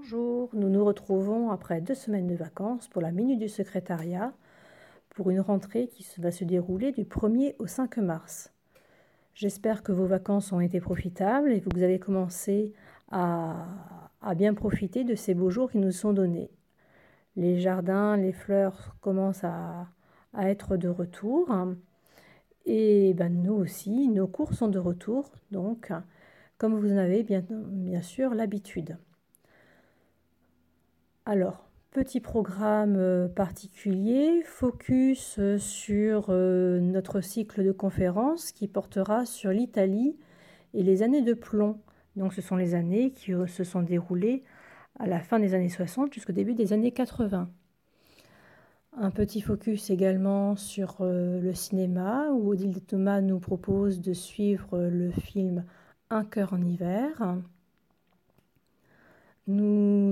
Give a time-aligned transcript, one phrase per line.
[0.00, 4.32] Bonjour, nous nous retrouvons après deux semaines de vacances pour la Minute du Secrétariat
[5.10, 8.52] pour une rentrée qui va se dérouler du 1er au 5 mars.
[9.34, 12.72] J'espère que vos vacances ont été profitables et que vous avez commencé
[13.10, 13.66] à,
[14.36, 16.50] bien profiter de ces beaux jours qui nous sont donnés.
[17.34, 19.88] Les jardins, les fleurs commencent à,
[20.38, 21.48] être de retour
[22.66, 25.90] et ben, nous aussi, nos cours sont de retour, donc
[26.56, 28.96] comme vous en avez bien, bien sûr l'habitude.
[31.30, 39.26] Alors, petit programme euh, particulier, focus euh, sur euh, notre cycle de conférences qui portera
[39.26, 40.16] sur l'Italie
[40.72, 41.82] et les années de plomb.
[42.16, 44.42] Donc ce sont les années qui se sont déroulées
[44.98, 47.50] à la fin des années 60 jusqu'au début des années 80.
[48.96, 55.10] Un petit focus également sur le cinéma où Odile Thomas nous propose de suivre le
[55.10, 55.66] film
[56.08, 57.36] Un cœur en hiver.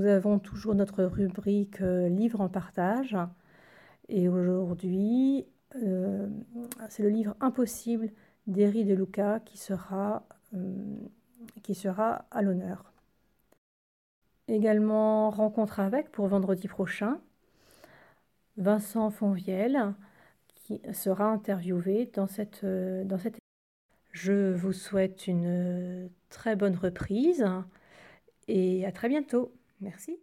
[0.07, 3.17] Nous avons toujours notre rubrique euh, livre en partage.
[4.09, 5.45] Et aujourd'hui,
[5.83, 6.29] euh,
[6.89, 8.13] c'est le livre Impossible
[8.47, 10.97] d'Eri de Luca qui sera, euh,
[11.65, 12.93] qui sera à l'honneur.
[14.47, 17.21] Également, rencontre avec pour vendredi prochain.
[18.59, 19.93] Vincent Fonvielle
[20.55, 23.39] qui sera interviewé dans cette, dans cette
[24.13, 27.45] Je vous souhaite une très bonne reprise
[28.47, 29.53] et à très bientôt.
[29.81, 30.19] Merci.